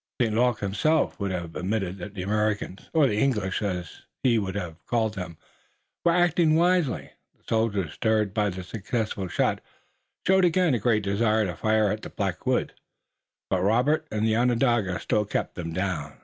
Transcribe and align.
St. 0.19 0.33
Luc 0.33 0.57
himself 0.61 1.19
would 1.19 1.29
have 1.29 1.55
admitted 1.55 1.99
that 1.99 2.15
the 2.15 2.23
Americans, 2.23 2.89
or 2.91 3.05
the 3.05 3.19
English, 3.19 3.61
as 3.61 4.01
he 4.23 4.39
would 4.39 4.55
have 4.55 4.83
called 4.87 5.13
them, 5.13 5.37
were 6.03 6.11
acting 6.11 6.55
wisely. 6.55 7.11
The 7.37 7.43
soldiers, 7.47 7.93
stirred 7.93 8.33
by 8.33 8.49
the 8.49 8.63
successful 8.63 9.27
shot, 9.27 9.61
showed 10.25 10.43
again 10.45 10.73
a 10.73 10.79
great 10.79 11.03
desire 11.03 11.45
to 11.45 11.55
fire 11.55 11.91
at 11.91 12.01
the 12.01 12.09
black 12.09 12.47
woods, 12.47 12.73
but 13.47 13.61
Robert 13.61 14.07
and 14.11 14.25
the 14.25 14.35
Onondaga 14.35 14.99
still 14.99 15.23
kept 15.23 15.53
them 15.53 15.71
down. 15.71 16.17